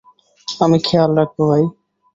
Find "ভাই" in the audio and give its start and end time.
1.49-1.63